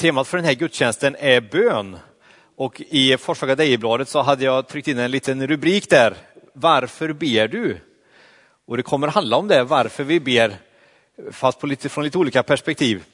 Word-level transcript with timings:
Temat 0.00 0.28
för 0.28 0.38
den 0.38 0.46
här 0.46 0.54
gudstjänsten 0.54 1.16
är 1.18 1.40
bön. 1.40 1.98
Och 2.56 2.80
i 2.80 3.16
Forshaga 3.16 3.56
Dejebladet 3.56 4.08
så 4.08 4.22
hade 4.22 4.44
jag 4.44 4.68
tryckt 4.68 4.88
in 4.88 4.98
en 4.98 5.10
liten 5.10 5.46
rubrik 5.46 5.90
där. 5.90 6.16
Varför 6.52 7.12
ber 7.12 7.48
du? 7.48 7.80
Och 8.66 8.76
det 8.76 8.82
kommer 8.82 9.08
handla 9.08 9.36
om 9.36 9.48
det, 9.48 9.64
varför 9.64 10.04
vi 10.04 10.20
ber, 10.20 10.56
fast 11.30 11.60
på 11.60 11.66
lite, 11.66 11.88
från 11.88 12.04
lite 12.04 12.18
olika 12.18 12.42
perspektiv. 12.42 13.04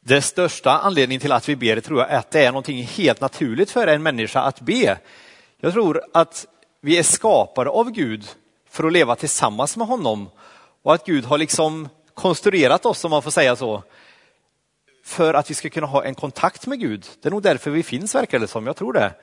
Den 0.00 0.22
största 0.22 0.70
anledningen 0.70 1.20
till 1.20 1.32
att 1.32 1.48
vi 1.48 1.56
ber 1.56 1.80
tror 1.80 2.00
jag 2.00 2.10
är 2.10 2.18
att 2.18 2.30
det 2.30 2.44
är 2.44 2.50
någonting 2.50 2.82
helt 2.82 3.20
naturligt 3.20 3.70
för 3.70 3.86
en 3.86 4.02
människa 4.02 4.40
att 4.40 4.60
be. 4.60 4.98
Jag 5.60 5.72
tror 5.72 6.02
att 6.14 6.46
vi 6.80 6.98
är 6.98 7.02
skapade 7.02 7.70
av 7.70 7.90
Gud 7.90 8.24
för 8.70 8.84
att 8.84 8.92
leva 8.92 9.16
tillsammans 9.16 9.76
med 9.76 9.86
honom 9.86 10.30
och 10.82 10.94
att 10.94 11.06
Gud 11.06 11.24
har 11.24 11.38
liksom 11.38 11.88
konstruerat 12.14 12.86
oss, 12.86 13.04
om 13.04 13.10
man 13.10 13.22
får 13.22 13.30
säga 13.30 13.56
så, 13.56 13.82
för 15.12 15.34
att 15.34 15.50
vi 15.50 15.54
ska 15.54 15.70
kunna 15.70 15.86
ha 15.86 16.04
en 16.04 16.14
kontakt 16.14 16.66
med 16.66 16.80
Gud. 16.80 17.06
Det 17.22 17.28
är 17.28 17.30
nog 17.30 17.42
därför 17.42 17.70
vi 17.70 17.82
finns, 17.82 18.14
verkar 18.14 18.38
det 18.38 18.46
som. 18.48 18.66
Jag 18.66 18.76
tror 18.76 18.92
det. 18.92 19.14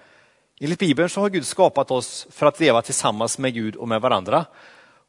Enligt 0.62 0.80
Bibeln 0.80 1.10
så 1.10 1.22
har 1.22 1.30
Gud 1.30 1.46
skapat 1.46 1.92
oss 1.92 2.28
för 2.32 2.46
att 2.46 2.60
leva 2.60 2.82
tillsammans 2.82 3.38
med 3.38 3.54
Gud 3.54 3.76
och 3.76 3.88
med 3.88 4.02
varandra. 4.02 4.46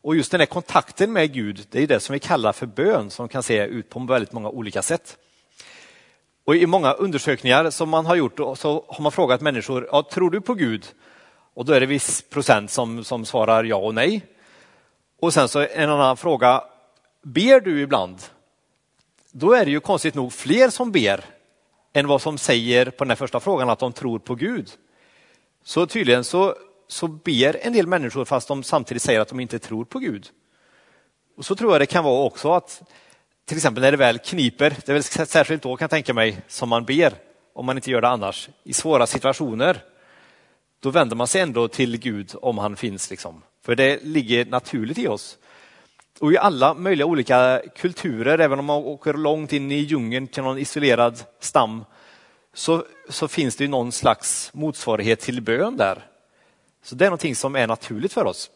Och 0.03 0.17
just 0.17 0.31
den 0.31 0.41
här 0.41 0.47
kontakten 0.47 1.13
med 1.13 1.33
Gud, 1.33 1.67
det 1.71 1.83
är 1.83 1.87
det 1.87 2.01
som 2.01 2.13
vi 2.13 2.19
kallar 2.19 2.53
för 2.53 2.67
bön, 2.67 3.11
som 3.11 3.29
kan 3.29 3.43
se 3.43 3.65
ut 3.65 3.89
på 3.89 4.01
väldigt 4.01 4.33
många 4.33 4.49
olika 4.49 4.83
sätt. 4.83 5.19
Och 6.45 6.57
I 6.57 6.67
många 6.67 6.93
undersökningar 6.93 7.71
som 7.71 7.89
man 7.89 8.07
har 8.07 8.17
gjort 8.17 8.37
så 8.37 8.85
har 8.89 9.03
man 9.03 9.13
frågat 9.13 9.41
människor, 9.41 9.89
ja, 9.93 10.03
tror 10.13 10.31
du 10.31 10.41
på 10.41 10.55
Gud? 10.55 10.87
Och 11.55 11.65
då 11.65 11.73
är 11.73 11.81
det 11.81 11.87
viss 11.87 12.23
procent 12.31 12.71
som, 12.71 13.05
som 13.05 13.25
svarar 13.25 13.65
ja 13.65 13.77
och 13.77 13.95
nej. 13.95 14.27
Och 15.21 15.35
sen 15.35 15.49
så 15.49 15.67
en 15.73 15.91
annan 15.91 16.17
fråga, 16.17 16.65
ber 17.23 17.61
du 17.61 17.81
ibland? 17.81 18.19
Då 19.33 19.53
är 19.53 19.65
det 19.65 19.71
ju 19.71 19.81
konstigt 19.81 20.15
nog 20.15 20.33
fler 20.33 20.71
som 20.71 20.93
ber 20.93 21.25
än 21.93 22.07
vad 22.07 22.23
som 22.23 22.39
säger 22.39 22.91
på 22.91 23.05
den 23.05 23.17
första 23.17 23.41
frågan 23.41 23.71
att 23.71 23.79
de 23.79 23.93
tror 23.93 24.19
på 24.19 24.35
Gud. 24.35 24.71
Så 25.65 25.87
tydligen 25.87 26.25
så, 26.25 26.55
så 26.89 27.09
ber 27.09 27.67
en 27.67 27.73
del 27.73 27.87
människor 27.87 28.25
fast 28.25 28.49
de 28.49 28.63
samtidigt 28.63 29.03
säger 29.03 29.21
att 29.21 29.29
de 29.29 29.41
inte 29.41 29.59
tror 29.59 29.85
på 29.85 29.99
Gud. 29.99 30.31
Och 31.37 31.45
Så 31.45 31.55
tror 31.55 31.73
jag 31.73 31.81
det 31.81 31.87
kan 31.87 32.05
vara 32.05 32.25
också 32.25 32.53
att 32.53 32.83
till 33.45 33.57
exempel 33.57 33.83
när 33.83 33.91
det 33.91 33.97
väl 33.97 34.19
kniper, 34.19 34.71
det 34.71 34.89
är 34.89 34.93
väl 34.93 35.03
särskilt 35.27 35.63
då 35.63 35.77
kan 35.77 35.85
jag 35.85 35.91
tänka 35.91 36.15
mig 36.15 36.43
som 36.49 36.69
man 36.69 36.85
ber, 36.85 37.15
om 37.55 37.67
man 37.67 37.79
inte 37.79 37.91
gör 37.91 38.01
det 38.01 38.09
annars, 38.09 38.49
i 38.65 38.73
svåra 38.73 39.07
situationer. 39.07 39.83
Då 40.81 40.91
vänder 40.91 41.17
man 41.17 41.27
sig 41.27 41.41
ändå 41.41 41.69
till 41.69 41.99
Gud 41.99 42.33
om 42.43 42.59
han 42.59 42.77
finns, 42.77 43.11
liksom. 43.11 43.43
för 43.65 43.77
det 43.77 44.05
ligger 44.05 44.45
naturligt 44.45 44.99
i 44.99 45.09
oss. 45.09 45.39
Och 46.21 46.33
i 46.33 46.39
alla 46.39 46.75
möjliga 46.75 47.07
olika 47.07 47.63
kulturer, 47.77 48.39
även 48.39 48.59
om 48.59 48.65
man 48.65 48.77
åker 48.77 49.15
långt 49.15 49.53
in 49.53 49.73
i 49.73 49.75
djungeln 49.75 50.29
till 50.29 50.43
någon 50.43 50.59
isolerad 50.59 51.25
stam, 51.41 51.85
så, 52.55 52.85
så 53.09 53.29
finns 53.29 53.57
det 53.57 53.65
ju 53.65 53.71
någon 53.71 53.93
slags 53.93 54.51
motsvarighet 54.55 55.21
till 55.21 55.43
bön 55.43 55.77
där. 55.77 56.07
Så 56.83 56.95
det 56.95 57.05
är 57.05 57.07
någonting 57.07 57.37
som 57.37 57.57
är 57.57 57.67
naturligt 57.67 58.13
för 58.13 58.25
oss. 58.25 58.51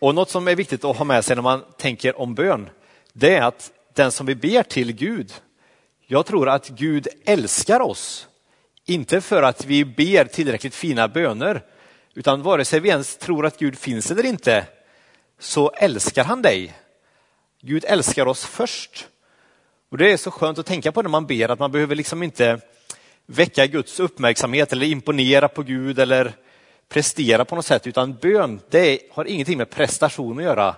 Och 0.00 0.14
något 0.14 0.30
som 0.30 0.48
är 0.48 0.56
viktigt 0.56 0.84
att 0.84 0.96
ha 0.96 1.04
med 1.04 1.24
sig 1.24 1.36
när 1.36 1.42
man 1.42 1.64
tänker 1.78 2.20
om 2.20 2.34
bön, 2.34 2.68
det 3.12 3.36
är 3.36 3.42
att 3.42 3.72
den 3.94 4.12
som 4.12 4.26
vi 4.26 4.34
ber 4.34 4.62
till 4.62 4.92
Gud, 4.92 5.32
jag 6.06 6.26
tror 6.26 6.48
att 6.48 6.68
Gud 6.68 7.08
älskar 7.24 7.80
oss. 7.80 8.28
Inte 8.84 9.20
för 9.20 9.42
att 9.42 9.64
vi 9.64 9.84
ber 9.84 10.24
tillräckligt 10.24 10.74
fina 10.74 11.08
böner, 11.08 11.62
utan 12.14 12.42
vare 12.42 12.64
sig 12.64 12.80
vi 12.80 12.88
ens 12.88 13.16
tror 13.16 13.46
att 13.46 13.58
Gud 13.58 13.78
finns 13.78 14.10
eller 14.10 14.26
inte, 14.26 14.66
så 15.40 15.70
älskar 15.70 16.24
han 16.24 16.42
dig. 16.42 16.74
Gud 17.60 17.84
älskar 17.88 18.26
oss 18.26 18.44
först. 18.44 19.08
Och 19.90 19.98
Det 19.98 20.12
är 20.12 20.16
så 20.16 20.30
skönt 20.30 20.58
att 20.58 20.66
tänka 20.66 20.92
på 20.92 21.02
när 21.02 21.10
man 21.10 21.26
ber, 21.26 21.48
att 21.48 21.58
man 21.58 21.72
behöver 21.72 21.94
liksom 21.94 22.22
inte 22.22 22.60
väcka 23.26 23.66
Guds 23.66 24.00
uppmärksamhet 24.00 24.72
eller 24.72 24.86
imponera 24.86 25.48
på 25.48 25.62
Gud 25.62 25.98
eller 25.98 26.32
prestera 26.88 27.44
på 27.44 27.56
något 27.56 27.66
sätt, 27.66 27.86
utan 27.86 28.14
bön 28.14 28.60
det 28.70 29.00
har 29.12 29.24
ingenting 29.24 29.58
med 29.58 29.70
prestation 29.70 30.38
att 30.38 30.44
göra, 30.44 30.74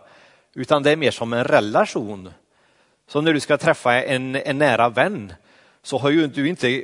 utan 0.54 0.82
det 0.82 0.90
är 0.90 0.96
mer 0.96 1.10
som 1.10 1.32
en 1.32 1.44
relation. 1.44 2.30
Så 3.08 3.20
när 3.20 3.32
du 3.32 3.40
ska 3.40 3.58
träffa 3.58 4.02
en, 4.02 4.36
en 4.36 4.58
nära 4.58 4.88
vän 4.88 5.32
så 5.82 5.98
har 5.98 6.10
ju 6.10 6.26
du 6.26 6.48
inte 6.48 6.82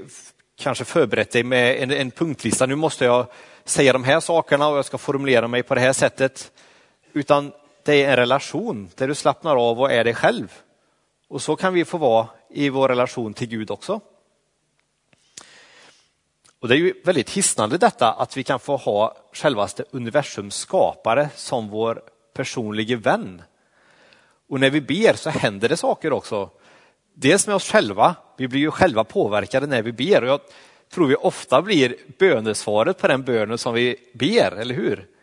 kanske 0.58 0.84
förberett 0.84 1.30
dig 1.30 1.42
med 1.42 1.82
en, 1.82 1.90
en 1.90 2.10
punktlista, 2.10 2.66
nu 2.66 2.74
måste 2.74 3.04
jag 3.04 3.26
säga 3.64 3.92
de 3.92 4.04
här 4.04 4.20
sakerna 4.20 4.68
och 4.68 4.78
jag 4.78 4.84
ska 4.84 4.98
formulera 4.98 5.48
mig 5.48 5.62
på 5.62 5.74
det 5.74 5.80
här 5.80 5.92
sättet. 5.92 6.52
Utan 7.12 7.52
det 7.88 8.04
är 8.04 8.10
en 8.10 8.16
relation 8.16 8.90
där 8.94 9.08
du 9.08 9.14
slappnar 9.14 9.56
av 9.56 9.80
och 9.80 9.92
är 9.92 10.04
dig 10.04 10.14
själv. 10.14 10.52
Och 11.28 11.42
så 11.42 11.56
kan 11.56 11.74
vi 11.74 11.84
få 11.84 11.98
vara 11.98 12.28
i 12.50 12.68
vår 12.68 12.88
relation 12.88 13.34
till 13.34 13.48
Gud 13.48 13.70
också. 13.70 14.00
Och 16.60 16.68
Det 16.68 16.74
är 16.74 16.78
ju 16.78 16.94
väldigt 17.04 17.30
hisnande 17.30 17.78
detta 17.78 18.12
att 18.12 18.36
vi 18.36 18.44
kan 18.44 18.60
få 18.60 18.76
ha 18.76 19.16
självaste 19.32 19.84
universums 19.90 20.54
skapare 20.56 21.28
som 21.34 21.68
vår 21.68 22.02
personliga 22.34 22.96
vän. 22.96 23.42
Och 24.48 24.60
när 24.60 24.70
vi 24.70 24.80
ber 24.80 25.14
så 25.14 25.30
händer 25.30 25.68
det 25.68 25.76
saker 25.76 26.12
också. 26.12 26.50
Dels 27.14 27.46
med 27.46 27.56
oss 27.56 27.70
själva, 27.70 28.14
vi 28.36 28.48
blir 28.48 28.60
ju 28.60 28.70
själva 28.70 29.04
påverkade 29.04 29.66
när 29.66 29.82
vi 29.82 29.92
ber. 29.92 30.22
Och 30.22 30.28
jag 30.28 30.40
tror 30.94 31.06
vi 31.06 31.14
ofta 31.14 31.62
blir 31.62 31.96
bönesvaret 32.18 32.98
på 32.98 33.08
den 33.08 33.22
bönen 33.22 33.58
som 33.58 33.74
vi 33.74 33.96
ber, 34.14 34.52
eller 34.52 34.74
hur? 34.74 35.17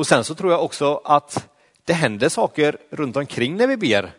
Och 0.00 0.06
sen 0.06 0.24
så 0.24 0.34
tror 0.34 0.52
jag 0.52 0.64
också 0.64 1.00
att 1.04 1.48
det 1.84 1.92
händer 1.92 2.28
saker 2.28 2.78
runt 2.90 3.16
omkring 3.16 3.56
när 3.56 3.66
vi 3.66 3.76
ber 3.76 4.12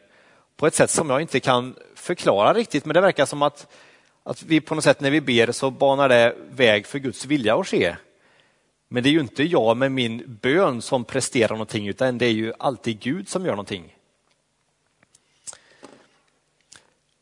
på 0.55 0.67
ett 0.67 0.75
sätt 0.75 0.89
som 0.89 1.09
jag 1.09 1.21
inte 1.21 1.39
kan 1.39 1.75
förklara 1.95 2.53
riktigt, 2.53 2.85
men 2.85 2.93
det 2.93 3.01
verkar 3.01 3.25
som 3.25 3.41
att 3.41 3.67
att 4.23 4.43
vi 4.43 4.61
på 4.61 4.75
något 4.75 4.83
sätt 4.83 4.99
när 4.99 5.11
vi 5.11 5.21
ber 5.21 5.51
så 5.51 5.71
banar 5.71 6.09
det 6.09 6.35
väg 6.51 6.87
för 6.87 6.99
Guds 6.99 7.25
vilja 7.25 7.55
att 7.55 7.67
ske. 7.67 7.95
Men 8.87 9.03
det 9.03 9.09
är 9.09 9.11
ju 9.11 9.19
inte 9.19 9.43
jag 9.43 9.77
med 9.77 9.91
min 9.91 10.37
bön 10.41 10.81
som 10.81 11.03
presterar 11.03 11.51
någonting, 11.51 11.87
utan 11.87 12.17
det 12.17 12.25
är 12.25 12.33
ju 12.33 12.53
alltid 12.59 12.99
Gud 12.99 13.29
som 13.29 13.45
gör 13.45 13.51
någonting. 13.51 13.95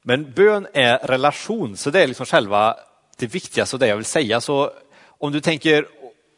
Men 0.02 0.32
bön 0.32 0.68
är 0.74 0.98
relation, 0.98 1.78
så 1.78 1.90
det 1.90 2.04
är 2.04 2.08
liksom 2.08 2.26
själva 2.26 2.78
det 3.18 3.28
viktigaste 3.28 3.76
och 3.76 3.80
det 3.80 3.88
jag 3.88 3.96
vill 3.96 4.06
säga. 4.06 4.42
Så 4.42 4.72
om 5.08 5.32
du 5.32 5.42
tänker 5.42 5.88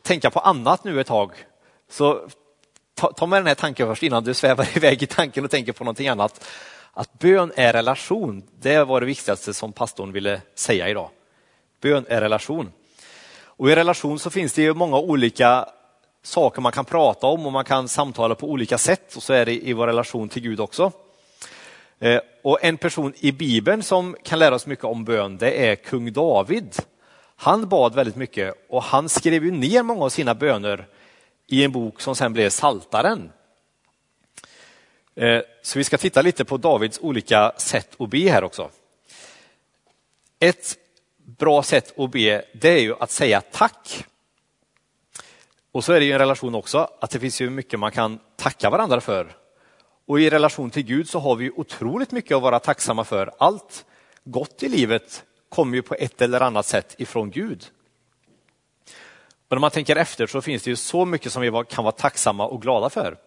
tänka 0.01 0.29
på 0.29 0.39
annat 0.39 0.83
nu 0.83 1.01
ett 1.01 1.07
tag, 1.07 1.31
så 1.91 2.28
ta, 2.96 3.12
ta 3.12 3.25
med 3.25 3.40
den 3.40 3.47
här 3.47 3.56
tanken 3.56 3.88
först 3.88 4.03
innan 4.03 4.24
du 4.24 4.34
svävar 4.34 4.68
iväg 4.78 5.03
i 5.03 5.06
tanken 5.06 5.46
och 5.46 5.52
tänker 5.52 5.72
på 5.72 5.84
någonting 5.84 6.07
annat. 6.07 6.46
Att 6.94 7.19
bön 7.19 7.52
är 7.56 7.74
relation, 7.74 8.44
det 8.59 8.84
var 8.84 9.00
det 9.00 9.06
viktigaste 9.06 9.53
som 9.53 9.74
pastorn 9.74 10.12
ville 10.12 10.41
säga 10.56 10.90
idag. 10.90 11.09
Bön 11.81 12.06
är 12.09 12.22
relation. 12.22 12.72
Och 13.44 13.72
i 13.72 13.75
relation 13.75 14.19
så 14.19 14.29
finns 14.29 14.53
det 14.53 14.62
ju 14.62 14.74
många 14.74 14.97
olika 14.97 15.66
saker 16.24 16.62
man 16.62 16.72
kan 16.72 16.85
prata 16.85 17.28
om 17.28 17.46
och 17.46 17.52
man 17.52 17.66
kan 17.66 17.88
samtala 17.88 18.35
på 18.35 18.47
olika 18.47 18.78
sätt 18.78 19.16
och 19.16 19.23
så 19.23 19.34
är 19.34 19.46
det 19.46 19.68
i 19.68 19.73
vår 19.73 19.88
relation 19.88 20.29
till 20.29 20.41
Gud 20.41 20.59
också. 20.59 20.91
Eh, 22.00 22.19
och 22.44 22.63
en 22.63 22.78
person 22.78 23.13
i 23.19 23.31
Bibeln 23.31 23.84
som 23.84 24.16
kan 24.23 24.40
lära 24.40 24.56
oss 24.56 24.66
mycket 24.66 24.85
om 24.85 25.06
bön, 25.06 25.38
det 25.38 25.68
är 25.68 25.75
kung 25.75 26.13
David. 26.13 26.75
Han 27.35 27.69
bad 27.69 27.96
väldigt 27.96 28.16
mycket 28.16 28.53
och 28.69 28.84
han 28.84 29.09
skrev 29.09 29.44
ju 29.44 29.52
ner 29.52 29.84
många 29.84 30.06
av 30.06 30.09
sina 30.09 30.35
böner 30.35 30.88
i 31.51 31.63
en 31.63 31.72
bok 31.72 32.01
som 32.01 32.16
sen 32.16 32.34
blev 32.34 32.50
Saltaren. 32.50 33.31
Eh, 35.16 35.41
så 35.62 35.79
vi 35.79 35.84
ska 35.84 35.97
titta 35.97 36.22
lite 36.22 36.45
på 36.45 36.57
Davids 36.57 37.00
olika 37.01 37.53
sätt 37.57 37.95
att 38.00 38.09
be 38.09 38.29
här 38.29 38.44
också. 38.44 38.69
Ett 40.40 40.78
bra 41.17 41.63
sätt 41.63 42.00
att 42.00 42.11
be 42.11 42.45
det 42.53 42.69
är 42.69 42.81
ju 42.81 42.95
att 43.00 43.11
säga 43.11 43.41
tack. 43.41 44.06
Och 45.72 45.84
så 45.84 45.94
är 45.94 46.00
det 46.00 46.06
ju 46.06 46.11
en 46.11 46.19
relation 46.19 46.56
också 46.56 46.90
att 47.00 47.11
det 47.11 47.19
finns 47.19 47.41
ju 47.41 47.50
mycket 47.50 47.79
man 47.79 47.91
kan 47.91 48.19
tacka 48.35 48.69
varandra 48.69 49.01
för. 49.01 49.35
Och 50.06 50.19
i 50.19 50.29
relation 50.29 50.69
till 50.69 50.84
Gud 50.84 51.09
så 51.09 51.19
har 51.19 51.35
vi 51.35 51.51
otroligt 51.51 52.11
mycket 52.11 52.35
att 52.35 52.41
vara 52.41 52.59
tacksamma 52.59 53.03
för. 53.03 53.31
Allt 53.38 53.85
gott 54.23 54.64
i 54.64 54.70
livet 54.70 55.23
kommer 55.49 55.75
ju 55.75 55.81
på 55.81 55.96
ett 55.96 56.22
eller 56.22 56.41
annat 56.41 56.66
sätt 56.66 56.96
ifrån 56.97 57.31
Gud. 57.31 57.66
Men 59.51 59.57
om 59.57 59.61
man 59.61 59.71
tänker 59.71 59.95
efter 59.95 60.27
så 60.27 60.41
finns 60.41 60.63
det 60.63 60.69
ju 60.69 60.75
så 60.75 61.05
mycket 61.05 61.31
som 61.31 61.41
vi 61.41 61.63
kan 61.69 61.83
vara 61.83 61.91
tacksamma 61.91 62.47
och 62.47 62.61
glada 62.61 62.89
för. 62.89 63.17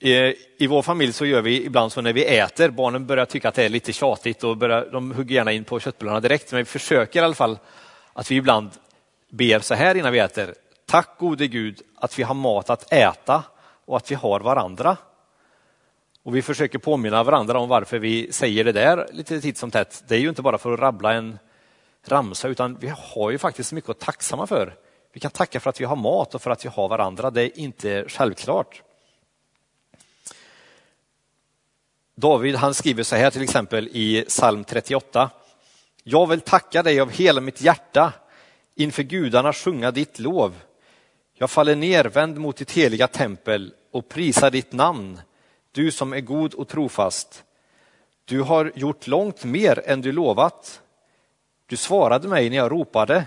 Eh, 0.00 0.32
I 0.58 0.66
vår 0.68 0.82
familj 0.82 1.12
så 1.12 1.26
gör 1.26 1.42
vi 1.42 1.64
ibland 1.64 1.92
så 1.92 2.00
när 2.00 2.12
vi 2.12 2.24
äter, 2.24 2.70
barnen 2.70 3.06
börjar 3.06 3.24
tycka 3.24 3.48
att 3.48 3.54
det 3.54 3.64
är 3.64 3.68
lite 3.68 3.92
tjatigt 3.92 4.44
och 4.44 4.56
börjar, 4.56 4.88
de 4.92 5.12
hugger 5.12 5.34
gärna 5.34 5.52
in 5.52 5.64
på 5.64 5.80
köttbullarna 5.80 6.20
direkt, 6.20 6.52
men 6.52 6.58
vi 6.58 6.64
försöker 6.64 7.20
i 7.20 7.24
alla 7.24 7.34
fall 7.34 7.58
att 8.12 8.30
vi 8.30 8.36
ibland 8.36 8.70
ber 9.30 9.58
så 9.60 9.74
här 9.74 9.94
innan 9.94 10.12
vi 10.12 10.18
äter. 10.18 10.54
Tack 10.86 11.18
gode 11.18 11.46
Gud 11.46 11.82
att 11.96 12.18
vi 12.18 12.22
har 12.22 12.34
mat 12.34 12.70
att 12.70 12.92
äta 12.92 13.42
och 13.84 13.96
att 13.96 14.10
vi 14.10 14.14
har 14.14 14.40
varandra. 14.40 14.96
Och 16.22 16.36
vi 16.36 16.42
försöker 16.42 16.78
påminna 16.78 17.22
varandra 17.22 17.58
om 17.58 17.68
varför 17.68 17.98
vi 17.98 18.32
säger 18.32 18.64
det 18.64 18.72
där 18.72 19.08
lite 19.12 19.40
titt 19.40 19.58
som 19.58 19.70
tätt. 19.70 20.04
Det 20.08 20.14
är 20.14 20.20
ju 20.20 20.28
inte 20.28 20.42
bara 20.42 20.58
för 20.58 20.72
att 20.72 20.80
rabbla 20.80 21.12
en 21.12 21.38
ramsa, 22.08 22.48
utan 22.48 22.78
vi 22.78 22.92
har 22.98 23.30
ju 23.30 23.38
faktiskt 23.38 23.72
mycket 23.72 23.90
att 23.90 23.98
tacksamma 23.98 24.46
för. 24.46 24.76
Vi 25.12 25.20
kan 25.20 25.30
tacka 25.30 25.60
för 25.60 25.70
att 25.70 25.80
vi 25.80 25.84
har 25.84 25.96
mat 25.96 26.34
och 26.34 26.42
för 26.42 26.50
att 26.50 26.64
vi 26.64 26.68
har 26.68 26.88
varandra. 26.88 27.30
Det 27.30 27.42
är 27.42 27.58
inte 27.58 28.04
självklart. 28.08 28.82
David 32.14 32.56
han 32.56 32.74
skriver 32.74 33.02
så 33.02 33.16
här 33.16 33.30
till 33.30 33.42
exempel 33.42 33.88
i 33.92 34.24
psalm 34.28 34.64
38. 34.64 35.30
Jag 36.02 36.26
vill 36.26 36.40
tacka 36.40 36.82
dig 36.82 37.00
av 37.00 37.10
hela 37.10 37.40
mitt 37.40 37.60
hjärta, 37.60 38.12
inför 38.74 39.02
gudarna 39.02 39.52
sjunga 39.52 39.90
ditt 39.90 40.18
lov. 40.18 40.54
Jag 41.34 41.50
faller 41.50 41.76
nervänd 41.76 42.38
mot 42.38 42.56
ditt 42.56 42.70
heliga 42.70 43.08
tempel 43.08 43.74
och 43.90 44.08
prisar 44.08 44.50
ditt 44.50 44.72
namn, 44.72 45.20
du 45.72 45.92
som 45.92 46.12
är 46.12 46.20
god 46.20 46.54
och 46.54 46.68
trofast. 46.68 47.44
Du 48.24 48.40
har 48.40 48.72
gjort 48.74 49.06
långt 49.06 49.44
mer 49.44 49.82
än 49.86 50.00
du 50.00 50.12
lovat. 50.12 50.80
Du 51.74 51.78
svarade 51.78 52.28
mig 52.28 52.50
när 52.50 52.56
jag 52.56 52.72
ropade. 52.72 53.24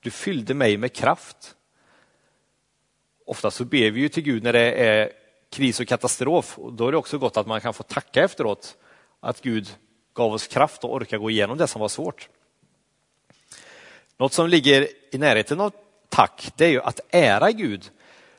Du 0.00 0.10
fyllde 0.10 0.54
mig 0.54 0.76
med 0.76 0.92
kraft. 0.92 1.54
Ofta 3.26 3.50
så 3.50 3.64
ber 3.64 3.90
vi 3.90 4.00
ju 4.00 4.08
till 4.08 4.22
Gud 4.22 4.42
när 4.42 4.52
det 4.52 4.72
är 4.72 5.12
kris 5.52 5.80
och 5.80 5.86
katastrof. 5.86 6.58
Och 6.58 6.72
då 6.72 6.88
är 6.88 6.92
det 6.92 6.98
också 6.98 7.18
gott 7.18 7.36
att 7.36 7.46
man 7.46 7.60
kan 7.60 7.74
få 7.74 7.82
tacka 7.82 8.24
efteråt 8.24 8.76
att 9.20 9.40
Gud 9.40 9.68
gav 10.14 10.32
oss 10.32 10.46
kraft 10.46 10.84
och 10.84 10.94
orka 10.94 11.18
gå 11.18 11.30
igenom 11.30 11.58
det 11.58 11.66
som 11.66 11.80
var 11.80 11.88
svårt. 11.88 12.28
Något 14.16 14.32
som 14.32 14.48
ligger 14.48 14.88
i 15.10 15.18
närheten 15.18 15.60
av 15.60 15.72
tack, 16.08 16.52
det 16.56 16.64
är 16.64 16.70
ju 16.70 16.80
att 16.80 17.00
ära 17.10 17.50
Gud. 17.52 17.90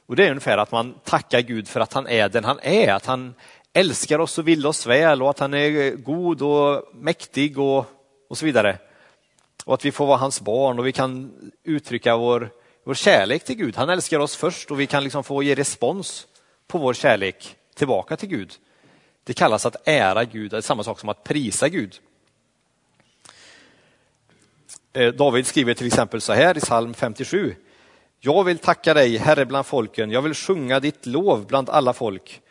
Och 0.05 0.15
det 0.15 0.25
är 0.25 0.29
ungefär 0.29 0.57
att 0.57 0.71
man 0.71 0.95
tackar 1.03 1.41
Gud 1.41 1.67
för 1.67 1.79
att 1.79 1.93
han 1.93 2.07
är 2.07 2.29
den 2.29 2.43
han 2.43 2.59
är, 2.61 2.93
att 2.93 3.05
han 3.05 3.33
älskar 3.73 4.19
oss 4.19 4.37
och 4.37 4.47
vill 4.47 4.67
oss 4.67 4.85
väl 4.85 5.21
och 5.21 5.29
att 5.29 5.39
han 5.39 5.53
är 5.53 5.91
god 5.91 6.41
och 6.41 6.83
mäktig 6.93 7.59
och, 7.59 7.85
och 8.29 8.37
så 8.37 8.45
vidare. 8.45 8.77
Och 9.65 9.73
att 9.73 9.85
vi 9.85 9.91
får 9.91 10.05
vara 10.05 10.17
hans 10.17 10.41
barn 10.41 10.79
och 10.79 10.87
vi 10.87 10.91
kan 10.91 11.31
uttrycka 11.63 12.17
vår, 12.17 12.49
vår 12.83 12.93
kärlek 12.93 13.45
till 13.45 13.55
Gud. 13.55 13.75
Han 13.75 13.89
älskar 13.89 14.19
oss 14.19 14.35
först 14.35 14.71
och 14.71 14.79
vi 14.79 14.87
kan 14.87 15.03
liksom 15.03 15.23
få 15.23 15.43
ge 15.43 15.55
respons 15.55 16.27
på 16.67 16.77
vår 16.77 16.93
kärlek 16.93 17.55
tillbaka 17.75 18.17
till 18.17 18.29
Gud. 18.29 18.53
Det 19.23 19.33
kallas 19.33 19.65
att 19.65 19.87
ära 19.87 20.23
Gud, 20.23 20.51
det 20.51 20.57
är 20.57 20.61
samma 20.61 20.83
sak 20.83 20.99
som 20.99 21.09
att 21.09 21.23
prisa 21.23 21.69
Gud. 21.69 21.99
Eh, 24.93 25.13
David 25.13 25.47
skriver 25.47 25.73
till 25.73 25.87
exempel 25.87 26.21
så 26.21 26.33
här 26.33 26.57
i 26.57 26.59
psalm 26.59 26.93
57. 26.93 27.55
Jag 28.19 28.43
vill 28.43 28.57
tacka 28.57 28.93
dig, 28.93 29.17
Herre 29.17 29.45
bland 29.45 29.65
folken, 29.65 30.11
jag 30.11 30.21
vill 30.21 30.33
sjunga 30.33 30.79
ditt 30.79 31.05
lov 31.05 31.47
bland 31.47 31.69
alla 31.69 31.93
folk. 31.93 32.41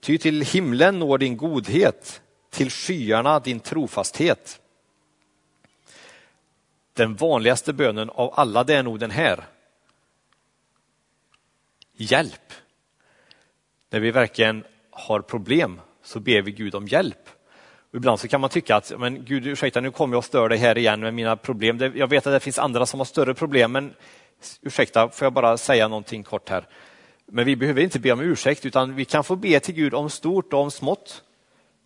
Ty 0.00 0.18
till 0.18 0.42
himlen 0.42 0.98
når 0.98 1.18
din 1.18 1.36
godhet, 1.36 2.20
till 2.50 2.70
skyarna 2.70 3.40
din 3.40 3.60
trofasthet. 3.60 4.60
Den 6.98 7.14
vanligaste 7.14 7.72
bönen 7.72 8.10
av 8.10 8.32
alla 8.36 8.64
det 8.64 8.74
är 8.74 8.82
nog 8.82 8.98
den 8.98 9.10
här. 9.10 9.44
Hjälp. 11.92 12.52
När 13.90 14.00
vi 14.00 14.10
verkligen 14.10 14.64
har 14.90 15.20
problem 15.20 15.80
så 16.02 16.20
ber 16.20 16.42
vi 16.42 16.52
Gud 16.52 16.74
om 16.74 16.86
hjälp. 16.86 17.28
Och 17.90 17.94
ibland 17.94 18.20
så 18.20 18.28
kan 18.28 18.40
man 18.40 18.50
tycka 18.50 18.76
att, 18.76 18.92
men 18.98 19.24
Gud 19.24 19.46
ursäkta 19.46 19.80
nu 19.80 19.90
kommer 19.90 20.14
jag 20.14 20.18
och 20.18 20.24
stör 20.24 20.48
dig 20.48 20.58
här 20.58 20.78
igen 20.78 21.00
med 21.00 21.14
mina 21.14 21.36
problem. 21.36 21.92
Jag 21.94 22.08
vet 22.08 22.26
att 22.26 22.32
det 22.32 22.40
finns 22.40 22.58
andra 22.58 22.86
som 22.86 23.00
har 23.00 23.04
större 23.04 23.34
problem 23.34 23.72
men 23.72 23.94
ursäkta, 24.62 25.08
får 25.08 25.26
jag 25.26 25.32
bara 25.32 25.56
säga 25.56 25.88
någonting 25.88 26.22
kort 26.22 26.48
här. 26.48 26.68
Men 27.26 27.44
vi 27.44 27.56
behöver 27.56 27.82
inte 27.82 27.98
be 27.98 28.12
om 28.12 28.20
ursäkt 28.20 28.66
utan 28.66 28.94
vi 28.94 29.04
kan 29.04 29.24
få 29.24 29.36
be 29.36 29.60
till 29.60 29.74
Gud 29.74 29.94
om 29.94 30.10
stort 30.10 30.52
och 30.52 30.60
om 30.60 30.70
smått. 30.70 31.22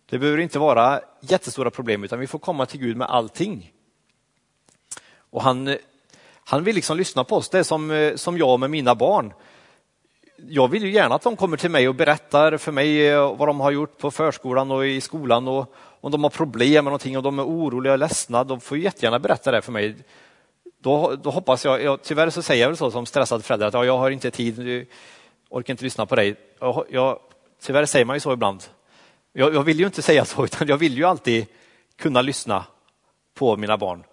Det 0.09 0.19
behöver 0.19 0.39
inte 0.39 0.59
vara 0.59 1.01
jättestora 1.21 1.71
problem 1.71 2.03
utan 2.03 2.19
vi 2.19 2.27
får 2.27 2.39
komma 2.39 2.65
till 2.65 2.79
Gud 2.79 2.97
med 2.97 3.07
allting. 3.07 3.73
Och 5.33 5.43
han, 5.43 5.67
eh, 5.67 5.75
han 6.45 6.63
vill 6.63 6.75
liksom 6.75 6.97
lyssna 6.97 7.23
på 7.23 7.35
oss. 7.35 7.49
Det 7.49 7.59
är 7.59 7.63
som, 7.63 7.91
eh, 7.91 8.15
som 8.15 8.37
jag 8.37 8.59
med 8.59 8.69
mina 8.69 8.95
barn. 8.95 9.33
Jag 10.37 10.67
vill 10.67 10.83
ju 10.83 10.91
gärna 10.91 11.15
att 11.15 11.21
de 11.21 11.35
kommer 11.35 11.57
till 11.57 11.69
mig 11.69 11.87
och 11.87 11.95
berättar 11.95 12.57
för 12.57 12.71
mig 12.71 13.07
eh, 13.07 13.35
vad 13.37 13.47
de 13.47 13.59
har 13.59 13.71
gjort 13.71 13.97
på 13.97 14.11
förskolan 14.11 14.71
och 14.71 14.87
i 14.87 15.01
skolan 15.01 15.47
och 15.47 15.73
om 16.01 16.11
de 16.11 16.23
har 16.23 16.29
problem 16.29 16.73
med 16.73 16.83
någonting 16.83 17.17
och 17.17 17.23
de 17.23 17.39
är 17.39 17.43
oroliga 17.43 17.93
och 17.93 17.99
ledsna. 17.99 18.43
De 18.43 18.61
får 18.61 18.77
jättegärna 18.77 19.19
berätta 19.19 19.51
det 19.51 19.61
för 19.61 19.71
mig. 19.71 19.95
Då, 20.79 21.15
då 21.23 21.29
hoppas 21.29 21.65
jag, 21.65 21.83
jag, 21.83 22.01
tyvärr 22.03 22.29
så 22.29 22.41
säger 22.41 22.61
jag 22.61 22.69
väl 22.69 22.77
så 22.77 22.91
som 22.91 23.05
stressad 23.05 23.45
förälder 23.45 23.67
att 23.67 23.73
ja, 23.73 23.85
jag 23.85 23.97
har 23.97 24.11
inte 24.11 24.31
tid, 24.31 24.85
orkar 25.49 25.73
inte 25.73 25.83
lyssna 25.83 26.05
på 26.05 26.15
dig. 26.15 26.35
Jag, 26.59 26.85
jag, 26.89 27.19
tyvärr 27.61 27.85
säger 27.85 28.05
man 28.05 28.15
ju 28.15 28.19
så 28.19 28.33
ibland. 28.33 28.63
Jag, 29.33 29.55
jag 29.55 29.63
vill 29.63 29.79
ju 29.79 29.85
inte 29.85 30.01
säga 30.01 30.25
så, 30.25 30.43
utan 30.45 30.67
jag 30.67 30.77
vill 30.77 30.97
ju 30.97 31.03
alltid 31.03 31.45
kunna 31.97 32.21
lyssna 32.21 32.65
på 33.33 33.57
mina 33.57 33.77
barn. 33.77 34.03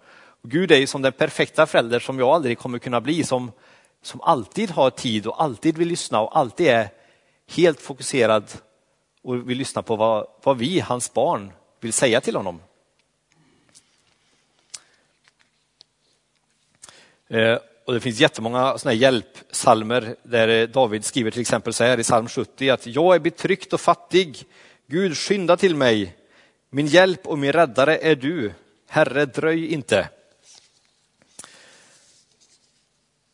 Gud 0.43 0.71
är 0.71 0.77
ju 0.77 0.87
som 0.87 1.01
den 1.01 1.13
perfekta 1.13 1.65
förälder 1.65 1.99
som 1.99 2.19
jag 2.19 2.29
aldrig 2.29 2.57
kommer 2.57 2.79
kunna 2.79 3.01
bli, 3.01 3.23
som, 3.23 3.51
som 4.01 4.21
alltid 4.21 4.69
har 4.69 4.89
tid 4.89 5.27
och 5.27 5.43
alltid 5.43 5.77
vill 5.77 5.87
lyssna 5.87 6.21
och 6.21 6.37
alltid 6.37 6.67
är 6.67 6.89
helt 7.47 7.81
fokuserad 7.81 8.51
och 9.21 9.49
vill 9.49 9.57
lyssna 9.57 9.81
på 9.81 9.95
vad, 9.95 10.27
vad 10.43 10.57
vi, 10.57 10.79
hans 10.79 11.13
barn, 11.13 11.51
vill 11.79 11.93
säga 11.93 12.21
till 12.21 12.35
honom. 12.35 12.61
Eh, 17.27 17.57
och 17.85 17.93
det 17.93 17.99
finns 17.99 18.19
jättemånga 18.19 18.77
såna 18.77 18.93
hjälpsalmer 18.93 20.15
där 20.23 20.47
eh, 20.47 20.67
David 20.67 21.05
skriver 21.05 21.31
till 21.31 21.41
exempel 21.41 21.73
så 21.73 21.83
här 21.83 21.99
i 21.99 22.03
psalm 22.03 22.27
70 22.27 22.69
att 22.69 22.87
jag 22.87 23.15
är 23.15 23.19
betryckt 23.19 23.73
och 23.73 23.81
fattig. 23.81 24.43
Gud 24.87 25.17
skynda 25.17 25.57
till 25.57 25.75
mig. 25.75 26.15
Min 26.69 26.87
hjälp 26.87 27.27
och 27.27 27.39
min 27.39 27.51
räddare 27.51 27.97
är 27.97 28.15
du. 28.15 28.53
Herre 28.89 29.25
dröj 29.25 29.73
inte. 29.73 30.09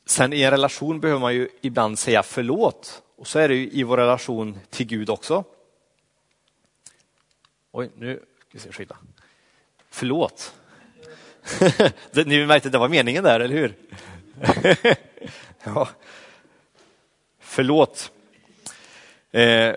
Sen 0.07 0.33
i 0.33 0.41
en 0.41 0.51
relation 0.51 0.99
behöver 0.99 1.21
man 1.21 1.33
ju 1.33 1.49
ibland 1.61 1.99
säga 1.99 2.23
förlåt 2.23 3.03
och 3.15 3.27
så 3.27 3.39
är 3.39 3.49
det 3.49 3.55
ju 3.55 3.69
i 3.71 3.83
vår 3.83 3.97
relation 3.97 4.59
till 4.69 4.85
Gud 4.85 5.09
också. 5.09 5.43
Oj, 7.71 7.91
nu 7.95 8.15
ska 8.39 8.47
vi 8.51 8.59
se, 8.59 8.71
skydda. 8.71 8.97
Förlåt. 9.89 10.53
Ni 12.25 12.45
märkte 12.45 12.67
att 12.67 12.71
det 12.71 12.77
var 12.77 12.89
meningen 12.89 13.23
där, 13.23 13.39
eller 13.39 13.55
hur? 13.55 13.75
ja. 15.63 15.87
Förlåt. 17.39 18.11
Eh, 19.31 19.75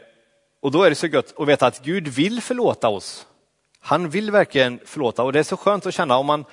och 0.61 0.71
då 0.71 0.83
är 0.83 0.91
det 0.91 0.97
så 0.97 1.07
gött 1.07 1.35
att 1.39 1.49
veta 1.49 1.67
att 1.67 1.85
Gud 1.85 2.09
vill 2.09 2.43
förlåta 2.43 2.89
oss. 2.89 3.27
Han 3.81 4.11
vill 4.11 4.31
verkligen 4.31 4.81
förlåta 4.85 5.23
och 5.23 5.33
det 5.33 5.39
är 5.39 5.43
så 5.43 5.57
skönt 5.57 5.87
att 5.87 5.95
känna 5.95 6.17
om 6.17 6.27
man 6.27 6.45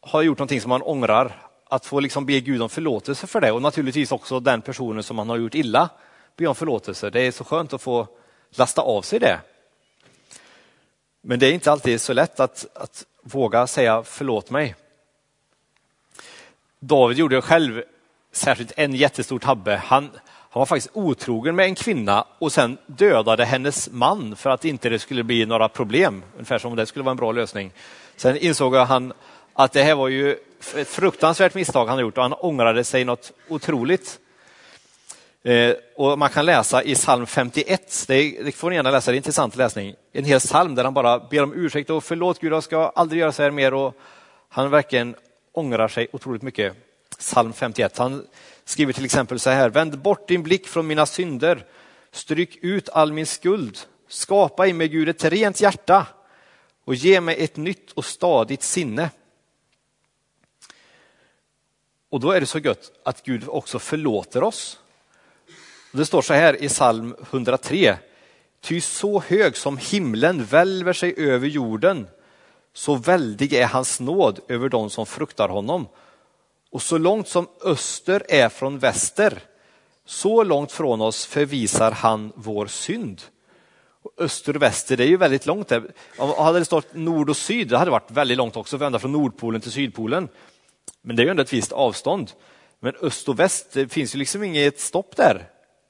har 0.00 0.22
gjort 0.22 0.38
någonting 0.38 0.60
som 0.60 0.68
man 0.68 0.82
ångrar, 0.82 1.51
att 1.72 1.86
få 1.86 2.00
liksom 2.00 2.26
be 2.26 2.40
Gud 2.40 2.62
om 2.62 2.68
förlåtelse 2.68 3.26
för 3.26 3.40
det 3.40 3.52
och 3.52 3.62
naturligtvis 3.62 4.12
också 4.12 4.40
den 4.40 4.62
personen 4.62 5.02
som 5.02 5.16
man 5.16 5.28
har 5.28 5.36
gjort 5.36 5.54
illa, 5.54 5.88
be 6.36 6.46
om 6.46 6.54
förlåtelse. 6.54 7.10
Det 7.10 7.20
är 7.20 7.30
så 7.30 7.44
skönt 7.44 7.72
att 7.72 7.82
få 7.82 8.08
lasta 8.50 8.82
av 8.82 9.02
sig 9.02 9.18
det. 9.18 9.40
Men 11.20 11.38
det 11.38 11.46
är 11.46 11.52
inte 11.52 11.72
alltid 11.72 12.00
så 12.00 12.12
lätt 12.12 12.40
att, 12.40 12.66
att 12.74 13.04
våga 13.22 13.66
säga 13.66 14.02
förlåt 14.02 14.50
mig. 14.50 14.74
David 16.78 17.18
gjorde 17.18 17.42
själv 17.42 17.82
särskilt 18.32 18.72
en 18.76 18.94
jättestor 18.94 19.38
tabbe. 19.38 19.76
Han, 19.76 20.10
han 20.24 20.60
var 20.60 20.66
faktiskt 20.66 20.90
otrogen 20.92 21.56
med 21.56 21.64
en 21.64 21.74
kvinna 21.74 22.26
och 22.38 22.52
sen 22.52 22.78
dödade 22.86 23.44
hennes 23.44 23.90
man 23.90 24.36
för 24.36 24.50
att 24.50 24.64
inte 24.64 24.88
det 24.88 24.98
skulle 24.98 25.22
bli 25.22 25.46
några 25.46 25.68
problem. 25.68 26.22
Ungefär 26.34 26.58
som 26.58 26.70
om 26.70 26.76
det 26.76 26.86
skulle 26.86 27.04
vara 27.04 27.10
en 27.10 27.16
bra 27.16 27.32
lösning. 27.32 27.72
Sen 28.16 28.36
insåg 28.36 28.74
han 28.74 29.12
att 29.52 29.72
det 29.72 29.82
här 29.82 29.94
var 29.94 30.08
ju 30.08 30.38
ett 30.76 30.88
fruktansvärt 30.88 31.54
misstag 31.54 31.86
han 31.86 31.98
gjort 31.98 32.16
och 32.16 32.22
han 32.22 32.32
ångrade 32.32 32.84
sig 32.84 33.04
något 33.04 33.32
otroligt. 33.48 34.18
Eh, 35.44 35.74
och 35.96 36.18
man 36.18 36.28
kan 36.28 36.46
läsa 36.46 36.82
i 36.82 36.94
psalm 36.94 37.26
51, 37.26 38.04
det, 38.08 38.14
är, 38.14 38.44
det 38.44 38.52
får 38.52 38.70
ni 38.70 38.76
gärna 38.76 38.90
läsa, 38.90 39.10
det 39.10 39.14
är 39.14 39.16
intressant 39.16 39.56
läsning, 39.56 39.94
en 40.12 40.24
hel 40.24 40.40
psalm 40.40 40.74
där 40.74 40.84
han 40.84 40.94
bara 40.94 41.18
ber 41.18 41.42
om 41.42 41.52
ursäkt 41.54 41.90
och 41.90 42.04
förlåt 42.04 42.40
Gud, 42.40 42.52
jag 42.52 42.62
ska 42.62 42.92
aldrig 42.94 43.20
göra 43.20 43.32
så 43.32 43.42
här 43.42 43.50
mer. 43.50 43.74
Och 43.74 43.94
han 44.48 44.70
verkligen 44.70 45.14
ångrar 45.52 45.88
sig 45.88 46.08
otroligt 46.12 46.42
mycket. 46.42 46.74
Psalm 47.18 47.52
51. 47.52 47.98
Han 47.98 48.26
skriver 48.64 48.92
till 48.92 49.04
exempel 49.04 49.40
så 49.40 49.50
här, 49.50 49.68
vänd 49.68 49.98
bort 49.98 50.28
din 50.28 50.42
blick 50.42 50.66
från 50.66 50.86
mina 50.86 51.06
synder, 51.06 51.64
stryk 52.10 52.58
ut 52.62 52.88
all 52.88 53.12
min 53.12 53.26
skuld, 53.26 53.78
skapa 54.08 54.66
i 54.66 54.72
mig 54.72 54.88
Gud 54.88 55.08
ett 55.08 55.24
rent 55.24 55.60
hjärta 55.60 56.06
och 56.84 56.94
ge 56.94 57.20
mig 57.20 57.44
ett 57.44 57.56
nytt 57.56 57.92
och 57.92 58.04
stadigt 58.04 58.62
sinne. 58.62 59.10
Och 62.12 62.20
då 62.20 62.30
är 62.30 62.40
det 62.40 62.46
så 62.46 62.58
gött 62.58 62.92
att 63.02 63.22
Gud 63.22 63.44
också 63.48 63.78
förlåter 63.78 64.42
oss. 64.42 64.78
Det 65.92 66.06
står 66.06 66.22
så 66.22 66.34
här 66.34 66.62
i 66.62 66.68
psalm 66.68 67.14
103. 67.30 67.96
Ty 68.60 68.80
så 68.80 69.20
hög 69.20 69.56
som 69.56 69.78
himlen 69.78 70.44
välver 70.44 70.92
sig 70.92 71.14
över 71.16 71.46
jorden, 71.46 72.06
så 72.74 72.94
väldig 72.94 73.52
är 73.52 73.66
hans 73.66 74.00
nåd 74.00 74.40
över 74.48 74.68
dem 74.68 74.90
som 74.90 75.06
fruktar 75.06 75.48
honom. 75.48 75.88
Och 76.70 76.82
så 76.82 76.98
långt 76.98 77.28
som 77.28 77.46
öster 77.64 78.22
är 78.28 78.48
från 78.48 78.78
väster, 78.78 79.42
så 80.06 80.42
långt 80.42 80.72
från 80.72 81.00
oss 81.00 81.26
förvisar 81.26 81.90
han 81.90 82.32
vår 82.34 82.66
synd. 82.66 83.22
Och 84.02 84.12
öster 84.16 84.56
och 84.56 84.62
väster, 84.62 84.96
det 84.96 85.04
är 85.04 85.08
ju 85.08 85.16
väldigt 85.16 85.46
långt. 85.46 85.68
Där. 85.68 85.82
Hade 86.38 86.58
det 86.58 86.64
stått 86.64 86.94
nord 86.94 87.30
och 87.30 87.36
syd, 87.36 87.68
det 87.68 87.78
hade 87.78 87.90
varit 87.90 88.10
väldigt 88.10 88.38
långt 88.38 88.56
också, 88.56 88.84
ända 88.84 88.98
från 88.98 89.12
Nordpolen 89.12 89.60
till 89.60 89.72
Sydpolen. 89.72 90.28
Men 91.02 91.16
det 91.16 91.22
är 91.22 91.24
ju 91.24 91.30
ändå 91.30 91.42
ett 91.42 91.52
visst 91.52 91.72
avstånd. 91.72 92.30
Men 92.80 92.96
öst 92.96 93.28
och 93.28 93.38
väst, 93.38 93.72
det 93.72 93.88
finns 93.88 94.14
ju 94.14 94.18
liksom 94.18 94.42
inget 94.42 94.80
stopp 94.80 95.16
där. 95.16 95.48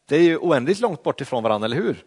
Det 0.09 0.17
är 0.17 0.23
ju 0.23 0.37
oändligt 0.37 0.81
långt 0.81 1.03
bort 1.03 1.21
ifrån 1.21 1.43
varandra, 1.43 1.67
eller 1.67 1.77
hur? 1.77 2.05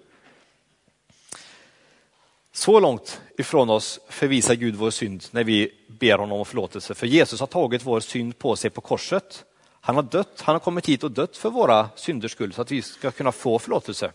Så 2.51 2.79
långt 2.79 3.21
ifrån 3.37 3.69
oss 3.69 3.99
förvisar 4.09 4.55
Gud 4.55 4.75
vår 4.75 4.91
synd 4.91 5.23
när 5.31 5.43
vi 5.43 5.71
ber 5.87 6.17
honom 6.17 6.39
om 6.39 6.45
förlåtelse. 6.45 6.93
För 6.93 7.07
Jesus 7.07 7.39
har 7.39 7.47
tagit 7.47 7.85
vår 7.85 7.99
synd 7.99 8.37
på 8.37 8.55
sig 8.55 8.69
på 8.69 8.81
korset. 8.81 9.45
Han 9.81 9.95
har 9.95 10.03
dött, 10.03 10.41
han 10.41 10.55
har 10.55 10.59
kommit 10.59 10.89
hit 10.89 11.03
och 11.03 11.11
dött 11.11 11.37
för 11.37 11.49
våra 11.49 11.89
synders 11.95 12.31
skull 12.31 12.53
så 12.53 12.61
att 12.61 12.71
vi 12.71 12.81
ska 12.81 13.11
kunna 13.11 13.31
få 13.31 13.59
förlåtelse. 13.59 14.11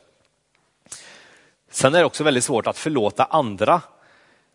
Sen 1.71 1.95
är 1.95 1.99
det 1.99 2.05
också 2.05 2.25
väldigt 2.25 2.45
svårt 2.45 2.67
att 2.67 2.79
förlåta 2.79 3.25
andra. 3.25 3.83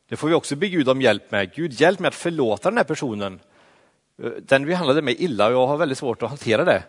Det 0.09 0.15
får 0.15 0.27
vi 0.27 0.33
också 0.33 0.55
be 0.55 0.67
Gud 0.67 0.89
om 0.89 1.01
hjälp 1.01 1.31
med. 1.31 1.53
Gud, 1.55 1.81
hjälp 1.81 1.99
mig 1.99 2.07
att 2.07 2.15
förlåta 2.15 2.69
den 2.69 2.77
här 2.77 2.83
personen. 2.83 3.39
Eh, 4.23 4.29
den 4.29 4.65
behandlade 4.65 5.01
mig 5.01 5.15
illa 5.23 5.47
och 5.47 5.53
jag 5.53 5.67
har 5.67 5.77
väldigt 5.77 5.97
svårt 5.97 6.23
att 6.23 6.29
hantera 6.29 6.63
det. 6.63 6.83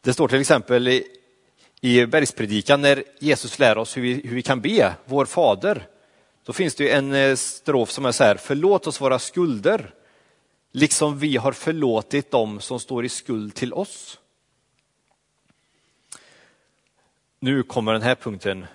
Det 0.00 0.12
står 0.12 0.28
till 0.28 0.40
exempel 0.40 0.88
i, 0.88 1.06
i 1.80 2.06
bergspredikan 2.06 2.80
när 2.80 3.04
Jesus 3.18 3.58
lär 3.58 3.78
oss 3.78 3.96
hur 3.96 4.02
vi, 4.02 4.14
hur 4.24 4.34
vi 4.34 4.42
kan 4.42 4.60
be, 4.60 4.94
vår 5.04 5.24
fader. 5.24 5.86
Då 6.44 6.52
finns 6.52 6.74
det 6.74 6.90
en 6.92 7.14
eh, 7.14 7.36
strof 7.36 7.90
som 7.90 8.04
är 8.04 8.12
så 8.12 8.24
här, 8.24 8.36
förlåt 8.36 8.86
oss 8.86 9.00
våra 9.00 9.18
skulder, 9.18 9.94
liksom 10.72 11.18
vi 11.18 11.36
har 11.36 11.52
förlåtit 11.52 12.30
dem 12.30 12.60
som 12.60 12.80
står 12.80 13.04
i 13.04 13.08
skuld 13.08 13.54
till 13.54 13.72
oss. 13.72 14.18
Nu 17.38 17.62
kommer 17.62 17.92
den 17.92 18.02
här 18.02 18.14
punkten 18.14 18.66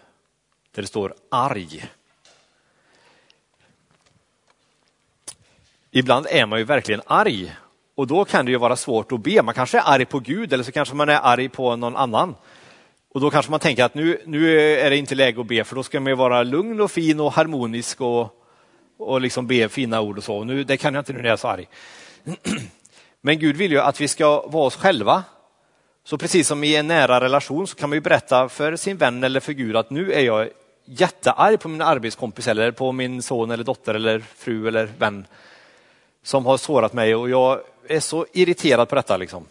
där 0.72 0.82
det 0.82 0.88
står 0.88 1.16
arg. 1.30 1.90
Ibland 5.98 6.28
är 6.30 6.46
man 6.46 6.60
ju 6.60 6.66
verkligen 6.66 7.02
arg 7.08 7.56
och 7.96 8.08
då 8.08 8.26
kan 8.26 8.46
det 8.46 8.52
ju 8.52 8.58
vara 8.58 8.76
svårt 8.76 9.12
att 9.12 9.24
be. 9.24 9.42
Man 9.42 9.54
kanske 9.54 9.78
är 9.78 9.84
arg 9.86 10.06
på 10.06 10.20
Gud 10.20 10.54
eller 10.54 10.64
så 10.64 10.72
kanske 10.72 10.96
man 10.96 11.10
är 11.10 11.20
arg 11.24 11.50
på 11.50 11.76
någon 11.76 11.96
annan. 11.96 12.36
Och 13.14 13.22
då 13.22 13.30
kanske 13.30 13.52
man 13.52 13.60
tänker 13.60 13.84
att 13.84 13.96
nu, 13.96 14.22
nu 14.26 14.60
är 14.80 14.90
det 14.90 14.98
inte 14.98 15.16
läge 15.16 15.42
att 15.42 15.48
be 15.48 15.64
för 15.64 15.76
då 15.76 15.84
ska 15.84 16.00
man 16.00 16.08
ju 16.08 16.16
vara 16.16 16.44
lugn 16.44 16.82
och 16.82 16.92
fin 16.92 17.20
och 17.20 17.34
harmonisk 17.34 18.02
och, 18.02 18.30
och 18.98 19.22
liksom 19.22 19.48
be 19.48 19.70
fina 19.70 20.02
ord 20.02 20.18
och 20.18 20.24
så. 20.24 20.44
Nu, 20.44 20.64
det 20.64 20.78
kan 20.78 20.94
jag 20.94 21.02
inte 21.02 21.14
nu 21.14 21.20
när 21.20 21.26
jag 21.26 21.34
är 21.34 21.38
så 21.38 21.48
arg. 21.48 21.68
Men 23.22 23.40
Gud 23.40 23.56
vill 23.56 23.72
ju 23.72 23.80
att 23.80 24.02
vi 24.02 24.08
ska 24.08 24.48
vara 24.48 24.66
oss 24.66 24.76
själva. 24.76 25.24
Så 26.04 26.18
precis 26.18 26.48
som 26.48 26.64
i 26.64 26.76
en 26.76 26.88
nära 26.88 27.22
relation 27.22 27.68
så 27.68 27.76
kan 27.76 27.90
man 27.90 27.98
ju 27.98 28.02
berätta 28.02 28.50
för 28.50 28.76
sin 28.76 28.98
vän 28.98 29.24
eller 29.24 29.40
för 29.40 29.54
Gud 29.54 29.76
att 29.76 29.90
nu 29.90 30.14
är 30.14 30.22
jag 30.22 30.50
jättearg 30.86 31.60
på 31.60 31.70
min 31.70 31.82
arbetskompis 31.82 32.48
eller 32.48 32.72
på 32.72 32.92
min 32.92 33.22
son 33.22 33.52
eller 33.52 33.64
dotter 33.64 33.94
eller 33.94 34.20
fru 34.20 34.68
eller 34.68 34.90
vän 34.98 35.26
som 36.26 36.46
har 36.46 36.58
sårat 36.58 36.94
mig 36.94 37.16
och 37.16 37.30
jag 37.30 37.62
är 37.88 38.00
så 38.00 38.26
irriterad 38.34 38.90
på 38.90 38.96
detta. 38.96 39.18
Liksom. 39.18 39.46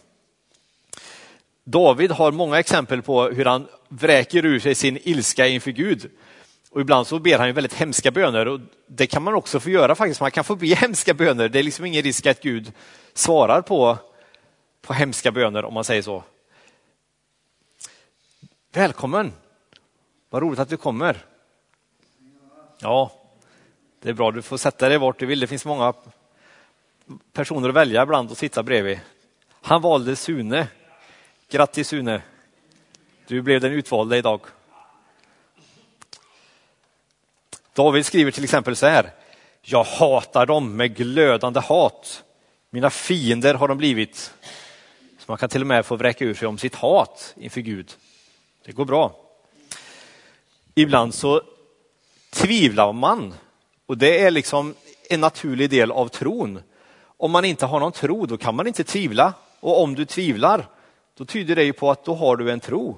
David 1.63 2.11
har 2.11 2.31
många 2.31 2.59
exempel 2.59 3.01
på 3.01 3.23
hur 3.23 3.45
han 3.45 3.67
vräker 3.87 4.45
ur 4.45 4.59
sig 4.59 4.75
sin 4.75 4.97
ilska 5.03 5.47
inför 5.47 5.71
Gud. 5.71 6.11
Och 6.71 6.81
ibland 6.81 7.07
så 7.07 7.19
ber 7.19 7.37
han 7.37 7.47
ju 7.47 7.53
väldigt 7.53 7.73
hemska 7.73 8.11
böner 8.11 8.47
och 8.47 8.59
det 8.87 9.07
kan 9.07 9.23
man 9.23 9.33
också 9.33 9.59
få 9.59 9.69
göra 9.69 9.95
faktiskt. 9.95 10.21
Man 10.21 10.31
kan 10.31 10.43
få 10.43 10.55
be 10.55 10.67
hemska 10.75 11.13
böner. 11.13 11.49
Det 11.49 11.59
är 11.59 11.63
liksom 11.63 11.85
ingen 11.85 12.03
risk 12.03 12.25
att 12.25 12.41
Gud 12.41 12.73
svarar 13.13 13.61
på, 13.61 13.97
på 14.81 14.93
hemska 14.93 15.31
böner 15.31 15.65
om 15.65 15.73
man 15.73 15.83
säger 15.83 16.01
så. 16.01 16.23
Välkommen! 18.73 19.33
Vad 20.29 20.41
roligt 20.41 20.59
att 20.59 20.69
du 20.69 20.77
kommer. 20.77 21.25
Ja, 22.79 23.11
det 24.01 24.09
är 24.09 24.13
bra. 24.13 24.31
Du 24.31 24.41
får 24.41 24.57
sätta 24.57 24.89
dig 24.89 24.97
vart 24.97 25.19
du 25.19 25.25
vill. 25.25 25.39
Det 25.39 25.47
finns 25.47 25.65
många 25.65 25.93
personer 27.33 27.69
att 27.69 27.75
välja 27.75 28.03
ibland 28.03 28.31
och 28.31 28.37
sitta 28.37 28.63
bredvid. 28.63 28.99
Han 29.61 29.81
valde 29.81 30.15
Sune. 30.15 30.67
Grattis 31.49 31.87
Sune! 31.87 32.21
Du 33.27 33.41
blev 33.41 33.61
den 33.61 33.71
utvalde 33.71 34.17
idag. 34.17 34.41
David 37.73 38.05
skriver 38.05 38.31
till 38.31 38.43
exempel 38.43 38.75
så 38.75 38.85
här. 38.85 39.11
Jag 39.61 39.83
hatar 39.83 40.45
dem 40.45 40.75
med 40.75 40.95
glödande 40.95 41.59
hat. 41.59 42.23
Mina 42.69 42.89
fiender 42.89 43.53
har 43.53 43.67
de 43.67 43.77
blivit. 43.77 44.33
Så 45.17 45.25
man 45.27 45.37
kan 45.37 45.49
till 45.49 45.61
och 45.61 45.67
med 45.67 45.85
få 45.85 45.95
vräka 45.95 46.25
ur 46.25 46.33
sig 46.33 46.47
om 46.47 46.57
sitt 46.57 46.75
hat 46.75 47.33
inför 47.37 47.61
Gud. 47.61 47.93
Det 48.65 48.71
går 48.71 48.85
bra. 48.85 49.15
Ibland 50.75 51.13
så 51.13 51.41
tvivlar 52.29 52.93
man 52.93 53.33
och 53.85 53.97
det 53.97 54.21
är 54.21 54.31
liksom 54.31 54.75
en 55.09 55.21
naturlig 55.21 55.69
del 55.69 55.91
av 55.91 56.07
tron. 56.07 56.61
Om 57.17 57.31
man 57.31 57.45
inte 57.45 57.65
har 57.65 57.79
någon 57.79 57.91
tro, 57.91 58.25
då 58.25 58.37
kan 58.37 58.55
man 58.55 58.67
inte 58.67 58.83
tvivla. 58.83 59.33
Och 59.59 59.81
om 59.83 59.95
du 59.95 60.05
tvivlar, 60.05 60.67
då 61.17 61.25
tyder 61.25 61.55
det 61.55 61.63
ju 61.63 61.73
på 61.73 61.91
att 61.91 62.05
då 62.05 62.15
har 62.15 62.35
du 62.35 62.51
en 62.51 62.59
tro. 62.59 62.97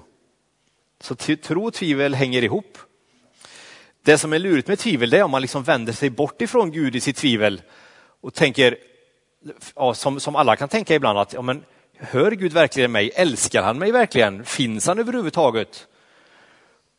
Så 1.00 1.14
tro 1.14 1.66
och 1.66 1.74
tvivel 1.74 2.14
hänger 2.14 2.44
ihop. 2.44 2.78
Det 4.02 4.18
som 4.18 4.32
är 4.32 4.38
lurigt 4.38 4.68
med 4.68 4.78
tvivel 4.78 5.10
det 5.10 5.18
är 5.18 5.22
om 5.22 5.30
man 5.30 5.42
liksom 5.42 5.62
vänder 5.62 5.92
sig 5.92 6.10
bort 6.10 6.42
ifrån 6.42 6.72
Gud 6.72 6.96
i 6.96 7.00
sitt 7.00 7.16
tvivel 7.16 7.62
och 8.20 8.34
tänker, 8.34 8.76
ja, 9.74 9.94
som, 9.94 10.20
som 10.20 10.36
alla 10.36 10.56
kan 10.56 10.68
tänka 10.68 10.94
ibland, 10.94 11.18
att 11.18 11.32
ja, 11.32 11.42
men, 11.42 11.64
hör 11.98 12.30
Gud 12.30 12.52
verkligen 12.52 12.92
mig? 12.92 13.10
Älskar 13.14 13.62
han 13.62 13.78
mig 13.78 13.92
verkligen? 13.92 14.44
Finns 14.44 14.86
han 14.86 14.98
överhuvudtaget? 14.98 15.86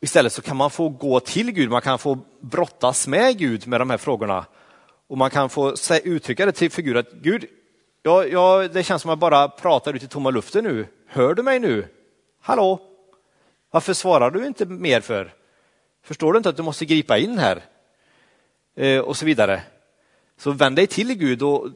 Istället 0.00 0.32
så 0.32 0.42
kan 0.42 0.56
man 0.56 0.70
få 0.70 0.88
gå 0.88 1.20
till 1.20 1.52
Gud, 1.52 1.70
man 1.70 1.82
kan 1.82 1.98
få 1.98 2.18
brottas 2.40 3.06
med 3.06 3.38
Gud 3.38 3.66
med 3.66 3.80
de 3.80 3.90
här 3.90 3.98
frågorna. 3.98 4.44
Och 5.10 5.18
man 5.18 5.30
kan 5.30 5.50
få 5.50 5.74
uttrycka 6.04 6.46
det 6.46 6.52
till 6.52 6.70
för 6.70 6.82
Gud 6.82 6.96
att 6.96 7.12
Gud, 7.12 7.46
ja, 8.02 8.24
ja, 8.24 8.68
det 8.68 8.82
känns 8.82 9.02
som 9.02 9.10
att 9.10 9.12
jag 9.12 9.18
bara 9.18 9.48
pratar 9.48 9.94
ut 9.94 10.02
i 10.02 10.08
tomma 10.08 10.30
luften 10.30 10.64
nu. 10.64 10.86
Hör 11.06 11.34
du 11.34 11.42
mig 11.42 11.60
nu? 11.60 11.88
Hallå? 12.40 12.80
Varför 13.70 13.92
svarar 13.92 14.30
du 14.30 14.46
inte 14.46 14.66
mer 14.66 15.00
för? 15.00 15.34
Förstår 16.04 16.32
du 16.32 16.36
inte 16.36 16.48
att 16.48 16.56
du 16.56 16.62
måste 16.62 16.84
gripa 16.84 17.18
in 17.18 17.38
här? 17.38 17.64
Eh, 18.76 19.00
och 19.00 19.16
så 19.16 19.26
vidare. 19.26 19.62
Så 20.38 20.50
vänd 20.50 20.76
dig 20.76 20.86
till 20.86 21.14
Gud 21.14 21.42
och 21.42 21.68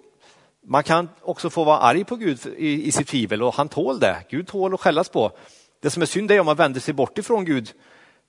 man 0.66 0.82
kan 0.82 1.08
också 1.20 1.50
få 1.50 1.64
vara 1.64 1.78
arg 1.78 2.04
på 2.04 2.16
Gud 2.16 2.38
i, 2.56 2.88
i 2.88 2.92
sitt 2.92 3.08
tvivel 3.08 3.42
och 3.42 3.54
han 3.54 3.68
tål 3.68 4.00
det. 4.00 4.16
Gud 4.30 4.46
tål 4.46 4.74
att 4.74 4.80
skällas 4.80 5.08
på. 5.08 5.32
Det 5.80 5.90
som 5.90 6.02
är 6.02 6.06
synd 6.06 6.30
är 6.30 6.40
om 6.40 6.46
man 6.46 6.56
vänder 6.56 6.80
sig 6.80 6.94
bort 6.94 7.18
ifrån 7.18 7.44
Gud. 7.44 7.72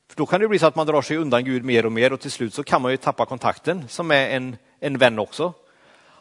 För 0.07 0.17
då 0.17 0.25
kan 0.25 0.41
det 0.41 0.47
bli 0.47 0.59
så 0.59 0.67
att 0.67 0.75
man 0.75 0.87
drar 0.87 1.01
sig 1.01 1.17
undan 1.17 1.43
Gud 1.43 1.65
mer 1.65 1.85
och 1.85 1.91
mer 1.91 2.13
och 2.13 2.19
till 2.19 2.31
slut 2.31 2.53
så 2.53 2.63
kan 2.63 2.81
man 2.81 2.91
ju 2.91 2.97
tappa 2.97 3.25
kontakten 3.25 3.87
som 3.87 4.11
är 4.11 4.29
en, 4.29 4.57
en 4.79 4.97
vän 4.97 5.19
också. 5.19 5.53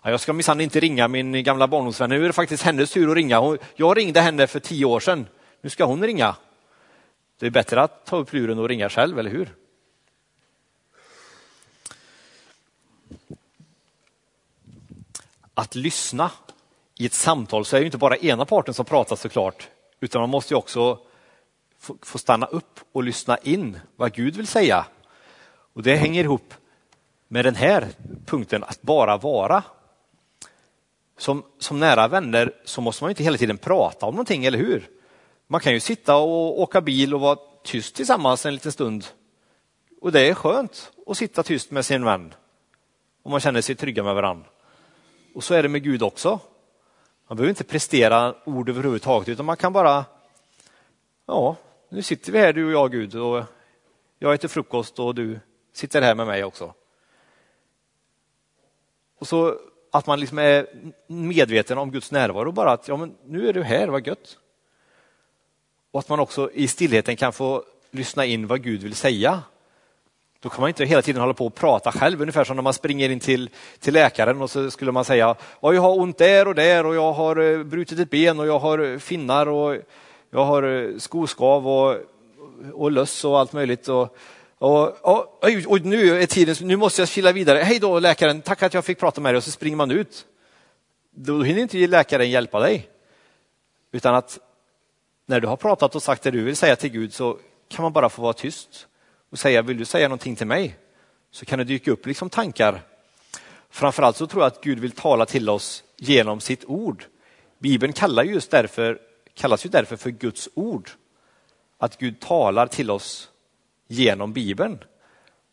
Ja, 0.02 0.10
jag 0.10 0.20
ska 0.20 0.32
minsann 0.32 0.60
inte 0.60 0.80
ringa 0.80 1.08
min 1.08 1.44
gamla 1.44 1.68
barndomsvän. 1.68 2.10
Nu 2.10 2.22
är 2.22 2.26
det 2.26 2.32
faktiskt 2.32 2.62
hennes 2.62 2.90
tur 2.90 3.10
att 3.10 3.16
ringa. 3.16 3.58
Jag 3.76 3.96
ringde 3.96 4.20
henne 4.20 4.46
för 4.46 4.60
tio 4.60 4.84
år 4.84 5.00
sedan. 5.00 5.26
Nu 5.60 5.70
ska 5.70 5.84
hon 5.84 6.02
ringa. 6.02 6.36
Det 7.38 7.46
är 7.46 7.50
bättre 7.50 7.82
att 7.82 8.06
ta 8.06 8.16
upp 8.16 8.32
luren 8.32 8.58
och 8.58 8.68
ringa 8.68 8.88
själv, 8.88 9.18
eller 9.18 9.30
hur? 9.30 9.54
Att 15.54 15.74
lyssna 15.74 16.30
i 16.98 17.06
ett 17.06 17.12
samtal 17.12 17.64
så 17.64 17.76
är 17.76 17.80
det 17.80 17.86
inte 17.86 17.98
bara 17.98 18.16
ena 18.16 18.44
parten 18.44 18.74
som 18.74 18.84
pratar 18.84 19.16
såklart, 19.16 19.68
utan 20.00 20.20
man 20.20 20.30
måste 20.30 20.54
också 20.54 20.98
få 22.02 22.18
stanna 22.18 22.46
upp 22.46 22.80
och 22.92 23.02
lyssna 23.02 23.38
in 23.38 23.80
vad 23.96 24.12
Gud 24.12 24.36
vill 24.36 24.46
säga. 24.46 24.86
Och 25.74 25.82
det 25.82 25.96
hänger 25.96 26.24
ihop 26.24 26.54
med 27.28 27.44
den 27.44 27.54
här 27.54 27.88
punkten, 28.26 28.64
att 28.64 28.82
bara 28.82 29.16
vara. 29.16 29.62
Som, 31.18 31.42
som 31.58 31.80
nära 31.80 32.08
vänner 32.08 32.52
så 32.64 32.80
måste 32.80 33.04
man 33.04 33.10
inte 33.10 33.22
hela 33.22 33.38
tiden 33.38 33.58
prata 33.58 34.06
om 34.06 34.14
någonting, 34.14 34.44
eller 34.44 34.58
hur? 34.58 34.88
Man 35.46 35.60
kan 35.60 35.72
ju 35.72 35.80
sitta 35.80 36.16
och 36.16 36.60
åka 36.60 36.80
bil 36.80 37.14
och 37.14 37.20
vara 37.20 37.38
tyst 37.64 37.94
tillsammans 37.94 38.46
en 38.46 38.54
liten 38.54 38.72
stund. 38.72 39.06
Och 40.00 40.12
det 40.12 40.28
är 40.28 40.34
skönt 40.34 40.92
att 41.06 41.16
sitta 41.16 41.42
tyst 41.42 41.70
med 41.70 41.86
sin 41.86 42.04
vän. 42.04 42.34
Om 43.22 43.30
man 43.30 43.40
känner 43.40 43.60
sig 43.60 43.74
trygga 43.74 44.02
med 44.02 44.14
varandra. 44.14 44.46
Och 45.34 45.44
så 45.44 45.54
är 45.54 45.62
det 45.62 45.68
med 45.68 45.82
Gud 45.82 46.02
också. 46.02 46.40
Man 47.28 47.36
behöver 47.36 47.48
inte 47.48 47.64
prestera 47.64 48.34
ord 48.44 48.68
överhuvudtaget 48.68 49.28
utan 49.28 49.46
man 49.46 49.56
kan 49.56 49.72
bara, 49.72 50.04
ja, 51.26 51.56
nu 51.88 52.02
sitter 52.02 52.32
vi 52.32 52.38
här 52.38 52.52
du 52.52 52.66
och 52.66 52.72
jag 52.72 52.92
Gud 52.92 53.14
och 53.14 53.44
jag 54.18 54.34
äter 54.34 54.48
frukost 54.48 54.98
och 54.98 55.14
du 55.14 55.40
sitter 55.72 56.02
här 56.02 56.14
med 56.14 56.26
mig 56.26 56.44
också. 56.44 56.74
Och 59.18 59.28
så 59.28 59.58
att 59.90 60.06
man 60.06 60.20
liksom 60.20 60.38
är 60.38 60.66
medveten 61.06 61.78
om 61.78 61.90
Guds 61.90 62.12
närvaro 62.12 62.52
bara 62.52 62.72
att 62.72 62.88
ja, 62.88 62.96
men 62.96 63.14
nu 63.24 63.48
är 63.48 63.52
du 63.52 63.62
här, 63.62 63.88
vad 63.88 64.06
gött. 64.06 64.38
Och 65.90 66.00
att 66.00 66.08
man 66.08 66.20
också 66.20 66.50
i 66.52 66.68
stillheten 66.68 67.16
kan 67.16 67.32
få 67.32 67.64
lyssna 67.90 68.24
in 68.24 68.46
vad 68.46 68.62
Gud 68.62 68.82
vill 68.82 68.94
säga. 68.94 69.42
Då 70.40 70.48
kan 70.48 70.60
man 70.60 70.68
inte 70.68 70.84
hela 70.84 71.02
tiden 71.02 71.20
hålla 71.20 71.34
på 71.34 71.46
och 71.46 71.54
prata 71.54 71.92
själv, 71.92 72.20
ungefär 72.20 72.44
som 72.44 72.56
när 72.56 72.62
man 72.62 72.74
springer 72.74 73.10
in 73.10 73.20
till, 73.20 73.50
till 73.78 73.94
läkaren 73.94 74.42
och 74.42 74.50
så 74.50 74.70
skulle 74.70 74.92
man 74.92 75.04
säga 75.04 75.36
jag 75.60 75.80
har 75.80 75.98
ont 75.98 76.18
där 76.18 76.48
och 76.48 76.54
där 76.54 76.86
och 76.86 76.94
jag 76.94 77.12
har 77.12 77.36
eh, 77.36 77.62
brutit 77.62 77.98
ett 77.98 78.10
ben 78.10 78.40
och 78.40 78.46
jag 78.46 78.58
har 78.58 78.78
eh, 78.78 78.98
finnar 78.98 79.46
och 79.46 79.76
jag 80.34 80.44
har 80.44 80.62
eh, 80.62 80.98
skoskav 80.98 81.68
och, 81.68 81.96
och 82.72 82.92
löss 82.92 83.24
och 83.24 83.38
allt 83.38 83.52
möjligt. 83.52 83.88
Och, 83.88 84.16
och, 84.58 85.06
och, 85.06 85.44
och, 85.66 85.80
nu 85.80 86.22
är 86.22 86.26
tiden, 86.26 86.56
nu 86.60 86.76
måste 86.76 87.02
jag 87.02 87.08
kila 87.08 87.32
vidare. 87.32 87.58
Hej 87.58 87.78
då 87.78 87.98
läkaren, 87.98 88.42
tack 88.42 88.62
att 88.62 88.74
jag 88.74 88.84
fick 88.84 88.98
prata 88.98 89.20
med 89.20 89.34
dig. 89.34 89.36
Och 89.36 89.44
så 89.44 89.50
springer 89.50 89.76
man 89.76 89.90
ut. 89.90 90.26
Då 91.10 91.42
hinner 91.42 91.62
inte 91.62 91.86
läkaren 91.86 92.30
hjälpa 92.30 92.60
dig. 92.60 92.88
Utan 93.92 94.14
att 94.14 94.38
när 95.26 95.40
du 95.40 95.46
har 95.48 95.56
pratat 95.56 95.94
och 95.94 96.02
sagt 96.02 96.22
det 96.22 96.30
du 96.30 96.44
vill 96.44 96.56
säga 96.56 96.76
till 96.76 96.90
Gud 96.90 97.14
så 97.14 97.38
kan 97.68 97.82
man 97.82 97.92
bara 97.92 98.08
få 98.08 98.22
vara 98.22 98.32
tyst. 98.32 98.86
och 99.30 99.38
säga, 99.38 99.62
vill 99.62 99.78
du 99.78 99.84
säga 99.84 100.08
någonting 100.08 100.36
till 100.36 100.46
mig? 100.46 100.78
Så 101.30 101.44
kan 101.44 101.58
det 101.58 101.64
dyka 101.64 101.90
upp 101.90 102.06
liksom 102.06 102.30
tankar. 102.30 102.82
Framförallt 103.70 104.16
så 104.16 104.26
tror 104.26 104.42
jag 104.42 104.46
att 104.46 104.60
Gud 104.60 104.78
vill 104.78 104.92
tala 104.92 105.26
till 105.26 105.48
oss 105.48 105.84
genom 105.96 106.40
sitt 106.40 106.64
ord. 106.64 107.04
Bibeln 107.58 107.92
kallar 107.92 108.24
just 108.24 108.50
därför, 108.50 108.98
kallas 109.34 109.66
ju 109.66 109.70
därför 109.70 109.96
för 109.96 110.10
Guds 110.10 110.48
ord. 110.54 110.90
Att 111.78 111.98
Gud 111.98 112.20
talar 112.20 112.66
till 112.66 112.90
oss 112.90 113.30
genom 113.86 114.32
Bibeln 114.32 114.78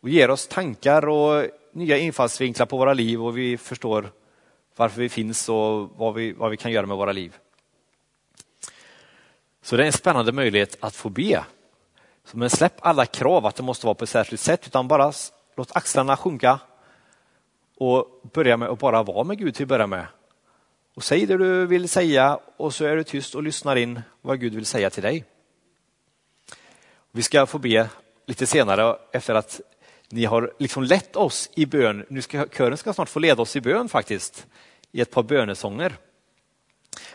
och 0.00 0.08
ger 0.08 0.30
oss 0.30 0.48
tankar 0.48 1.08
och 1.08 1.46
nya 1.72 1.98
infallsvinklar 1.98 2.66
på 2.66 2.76
våra 2.76 2.94
liv 2.94 3.24
och 3.24 3.38
vi 3.38 3.58
förstår 3.58 4.12
varför 4.76 5.00
vi 5.00 5.08
finns 5.08 5.48
och 5.48 5.90
vad 5.96 6.14
vi, 6.14 6.32
vad 6.32 6.50
vi 6.50 6.56
kan 6.56 6.72
göra 6.72 6.86
med 6.86 6.96
våra 6.96 7.12
liv. 7.12 7.36
Så 9.62 9.76
det 9.76 9.82
är 9.82 9.86
en 9.86 9.92
spännande 9.92 10.32
möjlighet 10.32 10.76
att 10.80 10.94
få 10.94 11.08
be. 11.08 11.44
Så 12.24 12.38
men 12.38 12.50
släpp 12.50 12.74
alla 12.80 13.06
krav 13.06 13.46
att 13.46 13.56
det 13.56 13.62
måste 13.62 13.86
vara 13.86 13.94
på 13.94 14.04
ett 14.04 14.10
särskilt 14.10 14.40
sätt 14.40 14.66
utan 14.66 14.88
bara 14.88 15.12
låt 15.56 15.76
axlarna 15.76 16.16
sjunka 16.16 16.60
och 17.76 18.20
börja 18.32 18.56
med 18.56 18.68
att 18.68 18.78
bara 18.78 19.02
vara 19.02 19.24
med 19.24 19.38
Gud 19.38 19.54
till 19.54 19.64
att 19.64 19.68
börja 19.68 19.86
med. 19.86 20.06
Och 20.94 21.04
säg 21.04 21.26
det 21.26 21.36
du 21.36 21.66
vill 21.66 21.88
säga 21.88 22.38
och 22.56 22.74
så 22.74 22.84
är 22.84 22.96
du 22.96 23.04
tyst 23.04 23.34
och 23.34 23.42
lyssnar 23.42 23.76
in 23.76 24.00
vad 24.20 24.40
Gud 24.40 24.54
vill 24.54 24.66
säga 24.66 24.90
till 24.90 25.02
dig. 25.02 25.24
Vi 27.12 27.22
ska 27.22 27.46
få 27.46 27.58
be 27.58 27.88
lite 28.26 28.46
senare 28.46 28.96
efter 29.12 29.34
att 29.34 29.60
ni 30.08 30.24
har 30.24 30.52
liksom 30.58 30.82
lett 30.82 31.16
oss 31.16 31.50
i 31.54 31.66
bön. 31.66 32.06
Nu 32.08 32.22
ska, 32.22 32.46
kören 32.46 32.76
ska 32.76 32.92
snart 32.92 33.08
få 33.08 33.18
leda 33.18 33.42
oss 33.42 33.56
i 33.56 33.60
bön 33.60 33.88
faktiskt, 33.88 34.46
i 34.92 35.00
ett 35.00 35.10
par 35.10 35.22
bönesånger. 35.22 35.96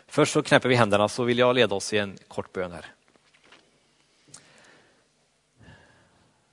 Först 0.08 0.34
så 0.34 0.44
knäpper 0.44 0.70
vi 0.70 0.76
händerna 0.76 1.10
så 1.10 1.24
vill 1.24 1.38
jag 1.38 1.56
leda 1.56 1.76
oss 1.76 1.94
i 1.94 1.98
en 1.98 2.18
kort 2.28 2.54
bön 2.54 2.72
här. 2.72 2.86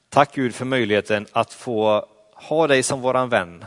Tack 0.09 0.35
Gud 0.35 0.55
för 0.55 0.65
möjligheten 0.65 1.27
att 1.33 1.53
få 1.53 2.09
ha 2.35 2.67
dig 2.67 2.83
som 2.83 3.01
våran 3.01 3.29
vän 3.29 3.65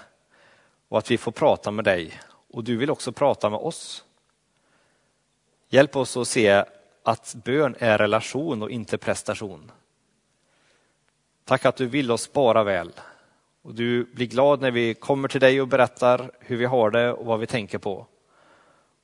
och 0.90 0.98
att 0.98 1.12
vi 1.12 1.18
får 1.18 1.32
prata 1.32 1.72
med 1.72 1.86
dig. 1.86 2.20
Och 2.58 2.64
du 2.64 2.78
vill 2.78 2.90
också 2.90 3.12
prata 3.12 3.50
med 3.50 3.60
oss. 3.60 4.04
Hjälp 5.70 5.96
oss 5.96 6.18
att 6.18 6.28
se 6.28 6.64
att 7.04 7.36
bön 7.46 7.76
är 7.80 7.98
relation 7.98 8.62
och 8.62 8.72
inte 8.72 8.98
prestation. 8.98 9.72
Tack 11.44 11.66
att 11.66 11.76
du 11.76 11.86
vill 11.86 12.12
oss 12.12 12.34
bara 12.34 12.64
väl. 12.64 12.92
Och 13.62 13.74
du 13.74 14.04
blir 14.04 14.28
glad 14.28 14.62
när 14.62 14.72
vi 14.72 14.94
kommer 14.94 15.28
till 15.28 15.42
dig 15.42 15.62
och 15.62 15.68
berättar 15.68 16.32
hur 16.40 16.58
vi 16.58 16.66
har 16.66 16.92
det 16.92 17.14
och 17.14 17.26
vad 17.26 17.40
vi 17.40 17.48
tänker 17.48 17.78
på. 17.78 18.08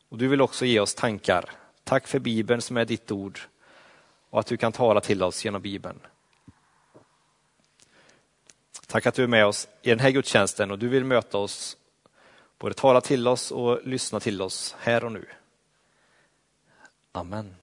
Och 0.09 0.17
du 0.17 0.27
vill 0.27 0.41
också 0.41 0.65
ge 0.65 0.79
oss 0.79 0.95
tankar. 0.95 1.49
Tack 1.83 2.07
för 2.07 2.19
Bibeln 2.19 2.61
som 2.61 2.77
är 2.77 2.85
ditt 2.85 3.11
ord 3.11 3.39
och 4.29 4.39
att 4.39 4.47
du 4.47 4.57
kan 4.57 4.71
tala 4.71 5.01
till 5.01 5.23
oss 5.23 5.45
genom 5.45 5.61
Bibeln. 5.61 5.99
Tack 8.87 9.05
att 9.05 9.15
du 9.15 9.23
är 9.23 9.27
med 9.27 9.45
oss 9.45 9.67
i 9.81 9.89
den 9.89 9.99
här 9.99 10.09
gudstjänsten 10.09 10.71
och 10.71 10.79
du 10.79 10.89
vill 10.89 11.03
möta 11.05 11.37
oss, 11.37 11.77
både 12.63 12.75
tala 12.75 13.01
till 13.01 13.27
oss 13.27 13.51
och 13.51 13.79
lyssna 13.83 14.19
till 14.19 14.41
oss 14.41 14.75
här 14.79 15.03
och 15.03 15.11
nu. 15.11 15.25
Amen. 17.11 17.51